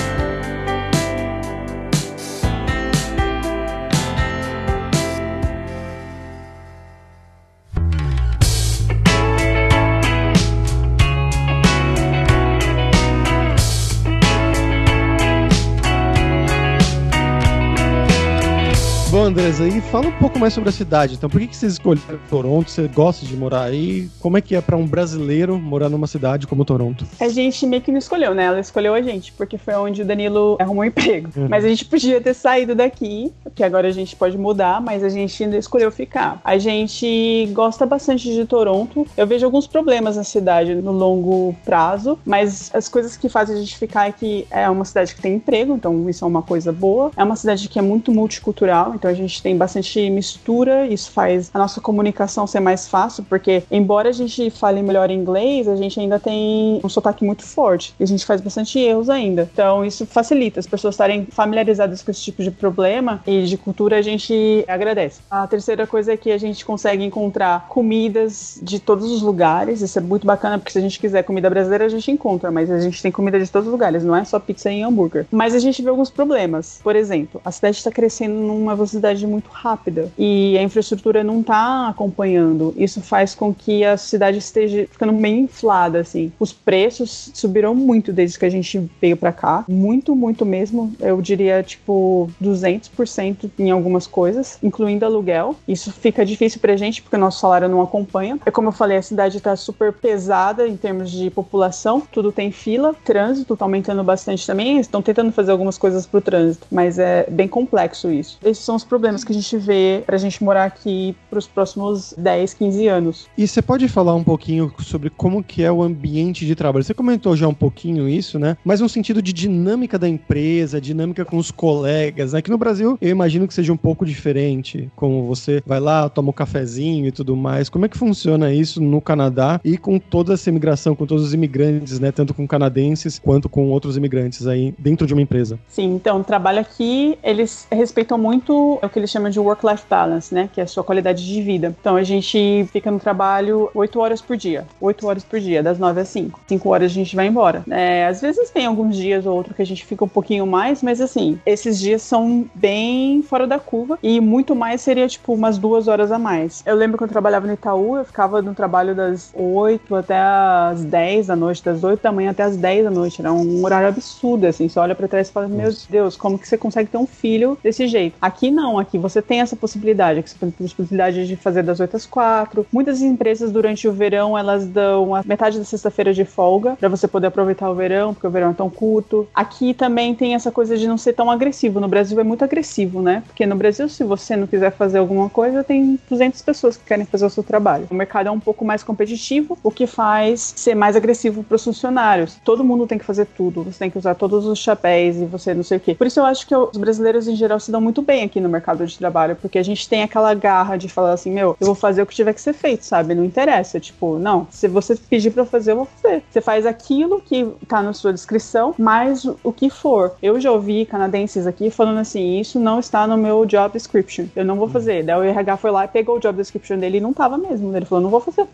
[19.27, 21.15] Bom, Andresa, e fala um pouco mais sobre a cidade.
[21.15, 22.71] Então, por que, que vocês escolheram Toronto?
[22.71, 24.09] Você gosta de morar aí?
[24.21, 27.05] Como é que é para um brasileiro morar numa cidade como Toronto?
[27.19, 28.45] A gente meio que não escolheu, né?
[28.45, 31.29] Ela escolheu a gente, porque foi onde o Danilo arrumou um emprego.
[31.35, 31.47] Uhum.
[31.49, 35.09] Mas a gente podia ter saído daqui, que agora a gente pode mudar, mas a
[35.09, 36.39] gente ainda escolheu ficar.
[36.41, 39.05] A gente gosta bastante de Toronto.
[39.17, 43.59] Eu vejo alguns problemas na cidade no longo prazo, mas as coisas que fazem a
[43.59, 46.71] gente ficar é que é uma cidade que tem emprego, então isso é uma coisa
[46.71, 47.11] boa.
[47.17, 51.49] É uma cidade que é muito multicultural, então a gente tem bastante mistura, isso faz
[51.53, 55.99] a nossa comunicação ser mais fácil, porque embora a gente fale melhor inglês, a gente
[55.99, 59.49] ainda tem um sotaque muito forte, e a gente faz bastante erros ainda.
[59.51, 63.97] Então isso facilita as pessoas estarem familiarizadas com esse tipo de problema e de cultura
[63.97, 65.21] a gente agradece.
[65.29, 69.97] A terceira coisa é que a gente consegue encontrar comidas de todos os lugares, isso
[69.97, 72.79] é muito bacana, porque se a gente quiser comida brasileira, a gente encontra, mas a
[72.79, 75.25] gente tem comida de todos os lugares, não é só pizza e hambúrguer.
[75.31, 76.79] Mas a gente vê alguns problemas.
[76.83, 81.87] Por exemplo, a cidade está crescendo numa velocidade muito rápida e a infraestrutura não está
[81.89, 82.73] acompanhando.
[82.75, 86.31] Isso faz com que a cidade esteja ficando meio inflada, assim.
[86.39, 90.93] Os preços subiram muito desde que a gente veio para cá, muito, muito mesmo.
[90.99, 95.55] Eu diria tipo 200% em algumas coisas, incluindo aluguel.
[95.67, 98.39] Isso fica difícil pra gente porque o nosso salário não acompanha.
[98.45, 102.51] É como eu falei, a cidade está super pesada em termos de população, tudo tem
[102.51, 104.79] fila, trânsito está aumentando bastante também.
[104.79, 108.37] Estão tentando fazer algumas coisas pro trânsito, mas é bem complexo isso.
[108.43, 112.53] Esses são os problemas que a gente vê pra gente morar aqui pros próximos 10,
[112.53, 113.27] 15 anos.
[113.37, 116.83] E você pode falar um pouquinho sobre como que é o ambiente de trabalho?
[116.83, 118.57] Você comentou já um pouquinho isso, né?
[118.63, 122.33] Mas no sentido de dinâmica da empresa, dinâmica com os colegas.
[122.33, 124.89] Aqui no Brasil, eu imagino que seja um pouco diferente.
[124.95, 127.69] Como você vai lá, toma um cafezinho e tudo mais.
[127.69, 131.33] Como é que funciona isso no Canadá e com toda essa imigração, com todos os
[131.33, 132.11] imigrantes, né?
[132.11, 135.59] Tanto com canadenses quanto com outros imigrantes aí dentro de uma empresa?
[135.67, 140.49] Sim, então, trabalho aqui, eles respeitam muito o que eles chamam de work-life balance, né?
[140.53, 141.75] Que é a sua qualidade de vida.
[141.79, 144.65] Então, a gente fica no trabalho 8 horas por dia.
[144.79, 146.39] 8 horas por dia, das 9 às 5.
[146.47, 147.63] 5 horas a gente vai embora.
[147.69, 150.81] É, às vezes tem alguns dias ou outro que a gente fica um pouquinho mais,
[150.81, 155.57] mas assim, esses dias são bem fora da curva e muito mais seria tipo umas
[155.57, 156.63] duas horas a mais.
[156.65, 160.83] Eu lembro que eu trabalhava no Itaú, eu ficava no trabalho das 8 até as
[160.83, 163.21] 10 da noite, das 8 da manhã até as 10 da noite.
[163.21, 164.67] Era um horário absurdo, assim.
[164.67, 167.57] Você olha pra trás e fala, meu Deus, como que você consegue ter um filho
[167.63, 168.15] desse jeito?
[168.21, 171.95] Aqui não, aqui você tem essa possibilidade, você tem a possibilidade de fazer das 8
[171.95, 172.65] às 4.
[172.71, 177.07] Muitas empresas durante o verão, elas dão a metade da sexta-feira de folga para você
[177.07, 179.27] poder aproveitar o verão, porque o verão é tão curto.
[179.33, 181.79] Aqui também tem essa coisa de não ser tão agressivo.
[181.79, 183.23] No Brasil é muito agressivo, né?
[183.27, 187.05] Porque no Brasil, se você não quiser fazer alguma coisa, tem 200 pessoas que querem
[187.05, 187.87] fazer o seu trabalho.
[187.89, 191.63] O mercado é um pouco mais competitivo, o que faz ser mais agressivo para os
[191.63, 192.37] funcionários.
[192.43, 195.53] Todo mundo tem que fazer tudo, você tem que usar todos os chapéus e você
[195.53, 195.95] não sei o quê.
[195.95, 198.49] Por isso eu acho que os brasileiros em geral se dão muito bem aqui no
[198.49, 201.75] mercado de trabalho, porque a gente tem aquela garra de falar assim, meu, eu vou
[201.75, 203.15] fazer o que tiver que ser feito, sabe?
[203.15, 206.23] Não interessa, tipo, não, se você pedir para fazer, eu vou fazer.
[206.29, 210.13] Você faz aquilo que tá na sua descrição, mais o que for.
[210.21, 214.45] Eu já ouvi canadenses aqui falando assim, isso não está no meu job description, eu
[214.45, 215.03] não vou fazer.
[215.03, 217.75] Daí o RH foi lá e pegou o job description dele e não tava mesmo.
[217.75, 218.47] Ele falou, não vou fazer.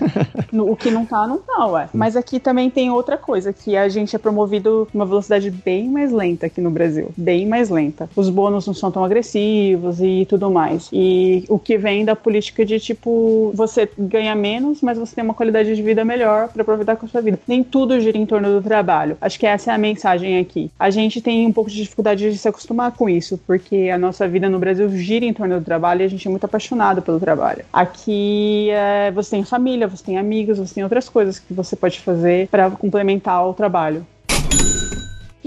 [0.52, 1.88] o que não tá, não tá, ué.
[1.92, 6.12] Mas aqui também tem outra coisa, que a gente é promovido uma velocidade bem mais
[6.12, 7.10] lenta aqui no Brasil.
[7.16, 8.08] Bem mais lenta.
[8.14, 9.36] Os bônus não são tão agressivos
[10.00, 10.88] e tudo mais.
[10.92, 15.34] E o que vem da política de tipo, você ganha menos, mas você tem uma
[15.34, 17.38] qualidade de vida melhor para aproveitar com a sua vida.
[17.46, 19.16] Nem tudo gira em torno do trabalho.
[19.20, 20.70] Acho que essa é a mensagem aqui.
[20.78, 24.26] A gente tem um pouco de dificuldade de se acostumar com isso, porque a nossa
[24.28, 27.20] vida no Brasil gira em torno do trabalho e a gente é muito apaixonado pelo
[27.20, 27.64] trabalho.
[27.72, 32.00] Aqui é, você tem família, você tem amigos, você tem outras coisas que você pode
[32.00, 34.06] fazer para complementar o trabalho.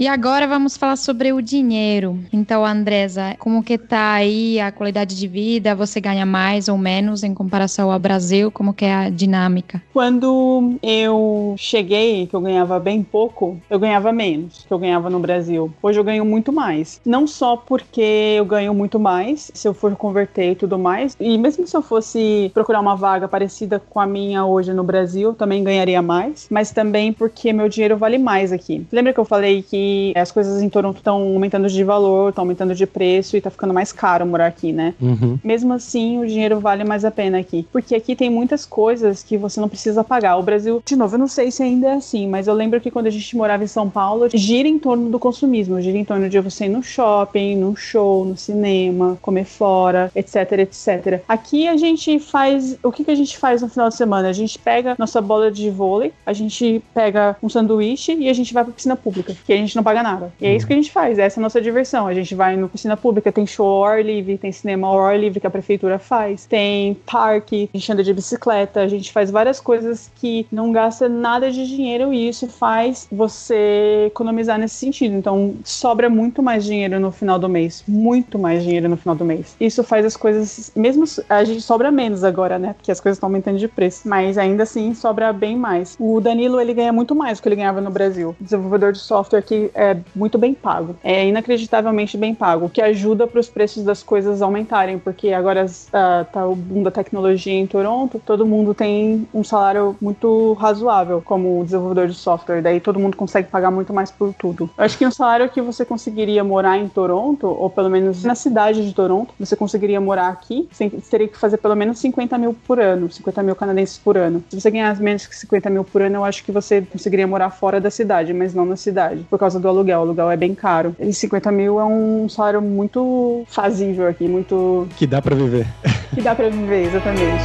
[0.00, 2.18] E agora vamos falar sobre o dinheiro.
[2.32, 5.74] Então, Andresa, como que tá aí a qualidade de vida?
[5.74, 8.50] Você ganha mais ou menos em comparação ao Brasil?
[8.50, 9.82] Como que é a dinâmica?
[9.92, 15.20] Quando eu cheguei, que eu ganhava bem pouco, eu ganhava menos que eu ganhava no
[15.20, 15.70] Brasil.
[15.82, 16.98] Hoje eu ganho muito mais.
[17.04, 21.36] Não só porque eu ganho muito mais, se eu for converter e tudo mais, e
[21.36, 25.62] mesmo se eu fosse procurar uma vaga parecida com a minha hoje no Brasil, também
[25.62, 28.86] ganharia mais, mas também porque meu dinheiro vale mais aqui.
[28.90, 32.74] Lembra que eu falei que as coisas em Toronto estão aumentando de valor, estão aumentando
[32.74, 34.94] de preço e tá ficando mais caro morar aqui, né?
[35.00, 35.38] Uhum.
[35.42, 37.66] Mesmo assim, o dinheiro vale mais a pena aqui.
[37.72, 40.36] Porque aqui tem muitas coisas que você não precisa pagar.
[40.36, 42.90] O Brasil, de novo, eu não sei se ainda é assim, mas eu lembro que
[42.90, 46.28] quando a gente morava em São Paulo, gira em torno do consumismo, gira em torno
[46.28, 51.22] de você ir no shopping, no show, no cinema, comer fora, etc, etc.
[51.28, 52.76] Aqui a gente faz.
[52.82, 54.28] O que, que a gente faz no final de semana?
[54.28, 58.52] A gente pega nossa bola de vôlei, a gente pega um sanduíche e a gente
[58.52, 60.32] vai pra piscina pública, que a gente não paga nada.
[60.40, 62.06] E é isso que a gente faz, essa é a nossa diversão.
[62.06, 65.18] A gente vai no piscina pública, tem show ao ar livre, tem cinema ao ar
[65.18, 69.30] livre que a prefeitura faz, tem parque, a gente anda de bicicleta, a gente faz
[69.30, 75.14] várias coisas que não gasta nada de dinheiro e isso faz você economizar nesse sentido.
[75.14, 79.24] Então, sobra muito mais dinheiro no final do mês, muito mais dinheiro no final do
[79.24, 79.56] mês.
[79.60, 82.74] Isso faz as coisas, mesmo a gente sobra menos agora, né?
[82.74, 85.96] Porque as coisas estão aumentando de preço, mas ainda assim sobra bem mais.
[85.98, 88.34] O Danilo, ele ganha muito mais do que ele ganhava no Brasil.
[88.40, 90.96] desenvolvedor de software que é muito bem pago.
[91.02, 95.66] É inacreditavelmente bem pago, o que ajuda para os preços das coisas aumentarem, porque agora
[95.66, 101.22] uh, tá o boom da tecnologia em Toronto, todo mundo tem um salário muito razoável
[101.24, 104.70] como desenvolvedor de software, daí todo mundo consegue pagar muito mais por tudo.
[104.76, 108.34] Eu acho que um salário que você conseguiria morar em Toronto, ou pelo menos na
[108.34, 110.68] cidade de Toronto, você conseguiria morar aqui,
[111.10, 114.42] teria que fazer pelo menos 50 mil por ano, 50 mil canadenses por ano.
[114.48, 117.50] Se você ganhasse menos que 50 mil por ano, eu acho que você conseguiria morar
[117.50, 120.00] fora da cidade, mas não na cidade, por causa do aluguel.
[120.00, 120.94] O aluguel é bem caro.
[121.00, 124.86] E 50 mil é um salário muito fazível aqui, muito.
[124.96, 125.66] Que dá para viver.
[126.14, 127.44] Que dá para viver, exatamente.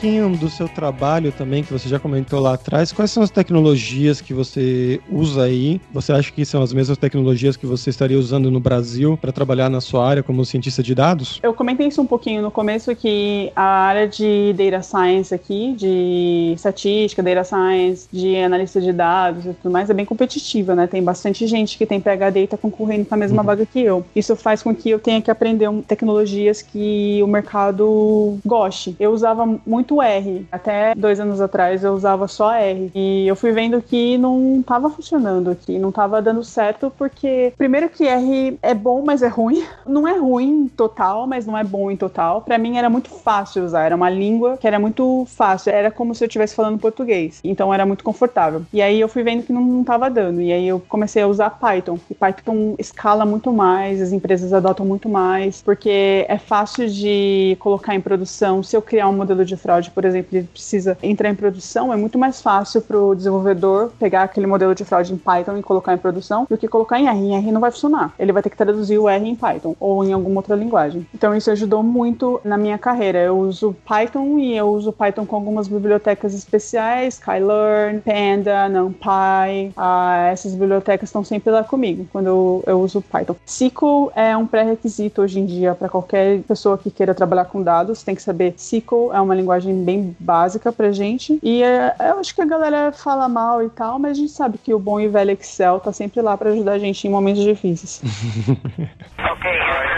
[0.00, 2.90] Pouquinho do seu trabalho também, que você já comentou lá atrás.
[2.90, 5.78] Quais são as tecnologias que você usa aí?
[5.92, 9.68] Você acha que são as mesmas tecnologias que você estaria usando no Brasil para trabalhar
[9.68, 11.38] na sua área como cientista de dados?
[11.42, 16.52] Eu comentei isso um pouquinho no começo, que a área de data science aqui, de
[16.54, 20.86] estatística, data science, de analista de dados e tudo mais, é bem competitiva, né?
[20.86, 23.46] Tem bastante gente que tem PhD e tá concorrendo com a mesma uhum.
[23.46, 24.02] vaga que eu.
[24.16, 28.96] Isso faz com que eu tenha que aprender tecnologias que o mercado goste.
[28.98, 30.46] Eu usava muito R.
[30.52, 32.90] Até dois anos atrás eu usava só R.
[32.94, 37.88] E eu fui vendo que não tava funcionando aqui, não tava dando certo, porque primeiro
[37.88, 39.64] que R é bom, mas é ruim.
[39.86, 42.42] Não é ruim total, mas não é bom em total.
[42.42, 46.14] Para mim era muito fácil usar, era uma língua que era muito fácil, era como
[46.14, 47.40] se eu estivesse falando português.
[47.42, 48.62] Então era muito confortável.
[48.72, 50.40] E aí eu fui vendo que não, não tava dando.
[50.40, 51.98] E aí eu comecei a usar Python.
[52.10, 57.94] E Python escala muito mais, as empresas adotam muito mais, porque é fácil de colocar
[57.94, 58.62] em produção.
[58.62, 61.96] Se eu criar um modelo de fraude, por exemplo, ele precisa entrar em produção, é
[61.96, 65.94] muito mais fácil para o desenvolvedor pegar aquele modelo de fraude em Python e colocar
[65.94, 67.18] em produção do que colocar em R.
[67.18, 68.12] Em R não vai funcionar.
[68.18, 71.06] Ele vai ter que traduzir o R em Python ou em alguma outra linguagem.
[71.14, 73.18] Então isso ajudou muito na minha carreira.
[73.18, 79.72] Eu uso Python e eu uso Python com algumas bibliotecas especiais, Skylern, Panda, NumPy.
[79.76, 83.36] Ah, essas bibliotecas estão sempre lá comigo quando eu, eu uso Python.
[83.46, 88.02] SQL é um pré-requisito hoje em dia para qualquer pessoa que queira trabalhar com dados.
[88.02, 91.38] Tem que saber SQL é uma linguagem bem básica pra gente.
[91.42, 94.58] E é, eu acho que a galera fala mal e tal, mas a gente sabe
[94.58, 97.42] que o bom e velho Excel tá sempre lá para ajudar a gente em momentos
[97.42, 98.00] difíceis.
[99.18, 99.50] ok,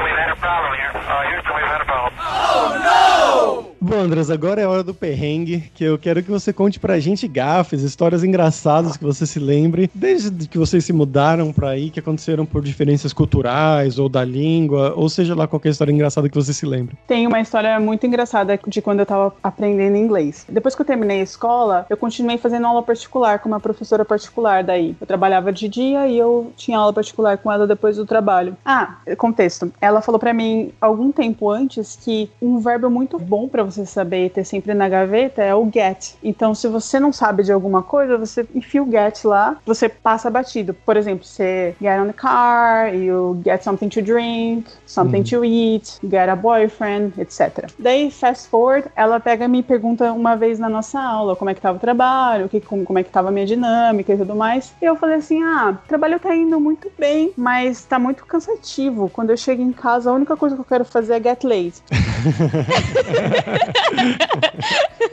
[0.05, 0.93] we've had a problem here.
[0.95, 2.13] Uh, Houston, we've had a problem.
[2.21, 3.73] Oh, no!
[3.85, 7.01] Bom, Andres, agora é a hora do perrengue, que eu quero que você conte pra
[7.01, 11.91] gente gafes, histórias engraçadas que você se lembre, desde que vocês se mudaram pra aí,
[11.91, 16.35] que aconteceram por diferenças culturais ou da língua, ou seja lá qualquer história engraçada que
[16.37, 16.97] você se lembre.
[17.09, 20.45] Tem uma história muito engraçada de quando eu tava aprendendo inglês.
[20.49, 24.63] Depois que eu terminei a escola, eu continuei fazendo aula particular com uma professora particular
[24.63, 24.97] daí.
[25.01, 28.57] Eu trabalhava de dia e eu tinha aula particular com ela depois do trabalho.
[28.65, 29.73] Ah, contexto.
[29.81, 34.31] Ela falou para mim algum tempo antes que um verbo muito bom para você saber
[34.31, 36.15] ter sempre na gaveta é o get.
[36.23, 40.31] Então, se você não sabe de alguma coisa, você enfia o get lá, você passa
[40.31, 40.75] batido.
[40.75, 45.99] Por exemplo, você get on the car, you get something to drink, something to eat,
[46.09, 47.71] get a boyfriend, etc.
[47.79, 51.55] Daí, fast forward, ela pega e me pergunta uma vez na nossa aula como é
[51.55, 54.35] que tava o trabalho, que, como, como é que tava a minha dinâmica e tudo
[54.35, 54.73] mais.
[54.81, 59.11] E eu falei assim: ah, o trabalho tá indo muito bem, mas tá muito cansativo.
[59.11, 61.83] Quando eu chego em casa, a única coisa que eu quero fazer é get late.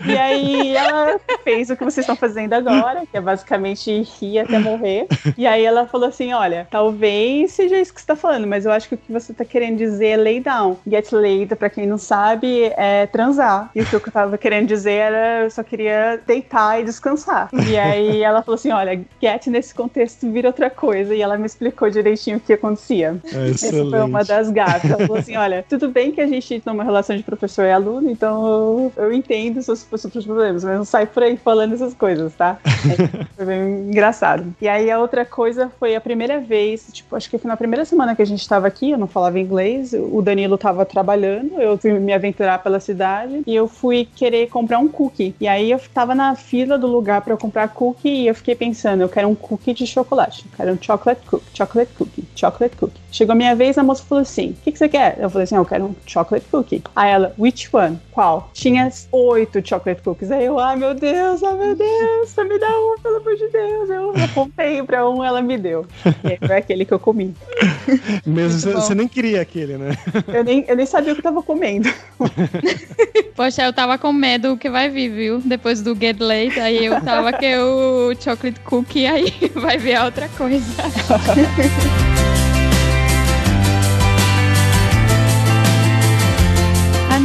[0.06, 4.58] e aí ela fez o que vocês estão fazendo agora, que é basicamente rir até
[4.58, 5.06] morrer.
[5.38, 8.71] E aí ela falou assim: olha, talvez seja isso que você tá falando, mas eu
[8.71, 10.78] acho que o que você tá querendo dizer é lay down.
[10.88, 13.69] Get laid, pra quem não sabe, é transar.
[13.75, 17.49] E o que eu tava querendo dizer era eu só queria deitar e descansar.
[17.67, 21.15] E aí ela falou assim: olha, get nesse contexto vira outra coisa.
[21.15, 23.17] E ela me explicou direitinho o que acontecia.
[23.25, 24.89] Essa foi uma das gatas.
[24.91, 27.71] Ela falou assim: olha, tudo bem que a gente tem uma relação de professor e
[27.71, 31.93] aluno, então eu, eu entendo seus, seus problemas, mas não sai por aí falando essas
[31.93, 32.58] coisas, tá?
[33.36, 34.53] Foi bem engraçado.
[34.62, 37.86] E aí a outra coisa foi a primeira vez, tipo, acho que foi na primeira
[37.86, 41.77] semana que a gente tava aqui, eu não falava inglês, o Danilo tava trabalhando, eu
[41.77, 45.36] fui me aventurar pela cidade e eu fui querer comprar um cookie.
[45.39, 49.02] E aí eu tava na fila do lugar para comprar cookie e eu fiquei pensando,
[49.02, 53.02] eu quero um cookie de chocolate, eu quero um chocolate cookie, chocolate cookie, chocolate cookie.
[53.12, 55.17] Chegou a minha vez, a moça falou assim: O que, que você quer?
[55.19, 56.84] Eu falei assim: Eu quero um chocolate cookie.
[56.95, 58.00] Aí ela, which one?
[58.12, 58.50] Qual?
[58.54, 60.32] Tinha oito chocolate cookies.
[60.32, 63.48] Aí eu, ai meu Deus, ai meu Deus, só me dá um, pelo amor de
[63.48, 63.89] Deus.
[63.89, 65.86] Eu apontei pra um, ela me deu.
[66.24, 67.34] E foi aquele que eu comi.
[68.26, 69.98] Mesmo você nem queria aquele, né?
[70.28, 71.89] Eu nem, eu nem sabia o que eu tava comendo.
[73.36, 75.39] Poxa, eu tava com medo que vai vir, viu?
[75.39, 80.05] Depois do Get Late, aí eu tava que o chocolate cookie, aí vai vir a
[80.05, 80.65] outra coisa.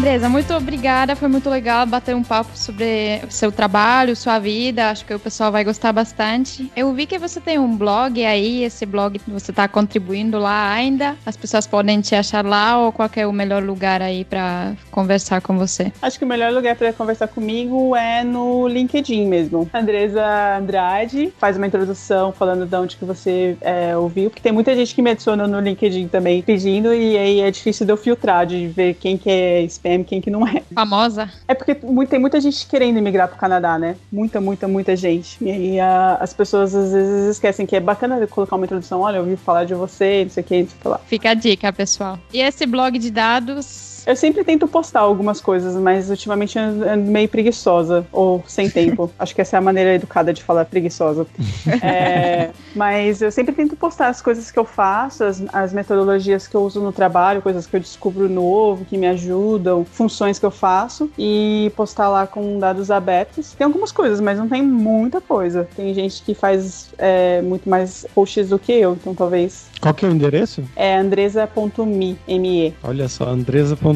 [0.05, 1.17] Andresa, muito obrigada.
[1.17, 4.91] Foi muito legal bater um papo sobre o seu trabalho, sua vida.
[4.91, 6.71] Acho que o pessoal vai gostar bastante.
[6.77, 11.17] Eu vi que você tem um blog aí, esse blog você está contribuindo lá ainda.
[11.25, 15.41] As pessoas podem te achar lá ou qual é o melhor lugar aí para conversar
[15.41, 15.91] com você?
[16.03, 19.71] Acho que o melhor lugar para conversar comigo é no LinkedIn mesmo.
[19.73, 24.77] Andresa Andrade faz uma introdução falando de onde que você é, ouviu, porque tem muita
[24.77, 28.45] gente que me adiciona no LinkedIn também pedindo e aí é difícil de eu filtrar,
[28.45, 30.63] de ver quem que é spam, quem que não é.
[30.75, 31.31] Famosa?
[31.47, 31.75] É porque
[32.09, 33.97] tem muita gente querendo emigrar pro Canadá, né?
[34.11, 35.37] Muita, muita, muita gente.
[35.41, 39.19] E aí a, as pessoas às vezes esquecem que é bacana colocar uma introdução, olha,
[39.19, 41.01] eu ouvi falar de você, não sei o que, não sei o que lá.
[41.07, 42.19] Fica a dica, pessoal.
[42.33, 47.11] E esse blog de dados eu sempre tento postar algumas coisas, mas ultimamente eu ando
[47.11, 49.11] meio preguiçosa, ou sem tempo.
[49.19, 51.27] Acho que essa é a maneira educada de falar preguiçosa.
[51.83, 56.55] É, mas eu sempre tento postar as coisas que eu faço, as, as, metodologias que
[56.55, 60.51] eu uso no trabalho, coisas que eu descubro novo, que me ajudam, funções que eu
[60.51, 63.53] faço, e postar lá com dados abertos.
[63.53, 65.69] Tem algumas coisas, mas não tem muita coisa.
[65.77, 70.07] Tem gente que faz é, muito mais posts do que eu, então talvez qual que
[70.07, 70.65] é o endereço?
[70.75, 72.73] É andresa.me, M-E.
[72.83, 73.94] Olha só, andresa.me.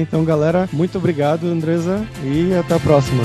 [0.00, 3.22] Então, galera, muito obrigado, Andresa, e até a próxima.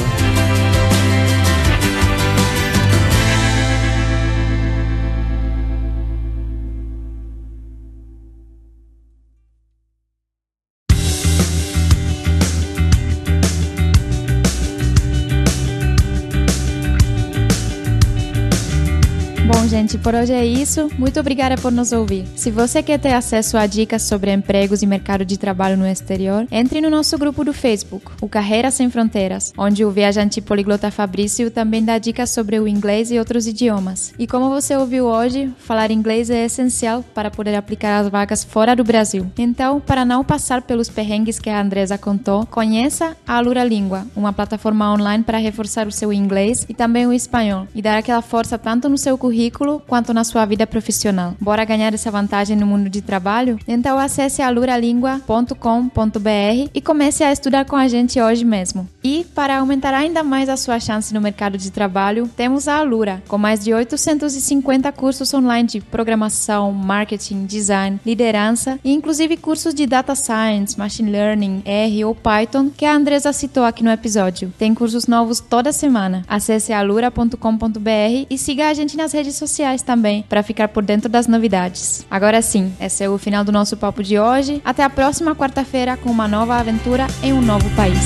[20.08, 20.90] Por hoje é isso.
[20.98, 22.26] Muito obrigada por nos ouvir.
[22.34, 26.48] Se você quer ter acesso a dicas sobre empregos e mercado de trabalho no exterior,
[26.50, 31.52] entre no nosso grupo do Facebook, o Carreira Sem Fronteiras, onde o viajante poliglota Fabrício
[31.52, 34.14] também dá dicas sobre o inglês e outros idiomas.
[34.18, 38.78] E como você ouviu hoje, falar inglês é essencial para poder aplicar as vagas fora
[38.78, 39.30] do Brasil.
[39.38, 44.32] Então, para não passar pelos perrengues que a Andresa contou, conheça a Alura Língua, uma
[44.32, 48.58] plataforma online para reforçar o seu inglês e também o espanhol, e dar aquela força
[48.58, 51.34] tanto no seu currículo quanto na sua vida profissional.
[51.40, 53.60] Bora ganhar essa vantagem no mundo de trabalho?
[53.68, 58.88] Então acesse aluralingua.com.br e comece a estudar com a gente hoje mesmo.
[59.04, 63.24] E para aumentar ainda mais a sua chance no mercado de trabalho, temos a Alura,
[63.28, 69.86] com mais de 850 cursos online de programação, marketing, design, liderança e inclusive cursos de
[69.86, 74.54] data science, machine learning, R ou Python que a Andresa citou aqui no episódio.
[74.58, 76.24] Tem cursos novos toda semana.
[76.28, 81.28] Acesse alura.com.br e siga a gente nas redes sociais também, para ficar por dentro das
[81.28, 82.06] novidades.
[82.12, 84.62] Agora sim, esse é o final do nosso papo de hoje.
[84.66, 87.98] Até a próxima quarta-feira com uma nova aventura em um novo país.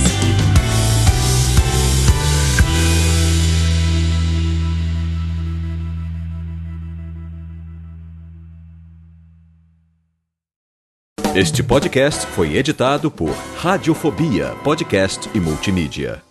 [11.33, 16.30] Este podcast foi editado por Radiofobia, podcast e multimídia.